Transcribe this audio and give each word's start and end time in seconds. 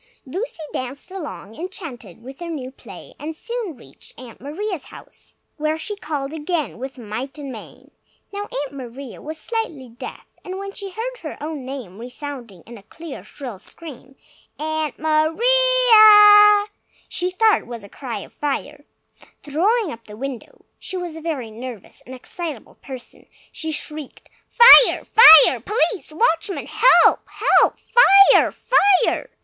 Lucy 0.25 0.63
danced 0.73 1.11
along, 1.11 1.53
enchanted 1.53 2.23
with 2.23 2.39
her 2.39 2.47
new 2.47 2.71
play, 2.71 3.13
and 3.19 3.35
soon 3.37 3.77
reached 3.77 4.19
Aunt 4.19 4.41
Maria's 4.41 4.85
house, 4.85 5.35
where 5.57 5.77
she 5.77 5.95
called 5.95 6.33
again, 6.33 6.79
with 6.79 6.97
might 6.97 7.37
and 7.37 7.51
main. 7.51 7.91
Now, 8.33 8.45
Aunt 8.49 8.73
Maria 8.73 9.21
was 9.21 9.37
slightly 9.37 9.89
deaf, 9.89 10.25
and 10.43 10.57
when 10.57 10.71
she 10.71 10.89
heard 10.89 11.17
her 11.19 11.37
own 11.39 11.65
name 11.65 11.99
resounding 11.99 12.63
in 12.63 12.79
a 12.79 12.89
clear, 12.89 13.23
shrill 13.23 13.59
scream, 13.59 14.15
"Aunt 14.57 14.97
Mari 14.97 15.37
i 15.37 15.37
i 15.37 15.41
i 15.43 16.61
ia!!" 16.65 16.69
she 17.07 17.29
thought 17.29 17.59
it 17.61 17.67
was 17.67 17.83
a 17.83 17.87
cry 17.87 18.21
of 18.21 18.33
fire! 18.33 18.85
Throwing 19.43 19.91
up 19.91 20.05
the 20.05 20.17
window 20.17 20.65
(she 20.79 20.97
was 20.97 21.15
a 21.15 21.21
very 21.21 21.51
nervous 21.51 22.01
and 22.07 22.15
excitable 22.15 22.73
person), 22.73 23.27
she 23.51 23.71
shrieked, 23.71 24.31
"Fire! 24.47 25.03
fire! 25.05 25.59
Police! 25.59 26.11
watchman! 26.11 26.65
Help! 26.65 27.19
help! 27.51 27.75
Fire!! 27.77 28.51
FIRE!!!" 28.51 29.29